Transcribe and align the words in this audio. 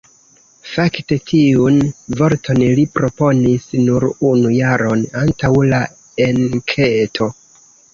Fakte, 0.69 1.17
tiun 1.31 1.77
vorton 2.23 2.63
li 2.81 2.87
proponis 2.97 3.71
nur 3.91 4.09
unu 4.33 4.57
jaron 4.59 5.09
antaŭ 5.25 5.57
la 5.73 5.87
enketo. 6.31 7.35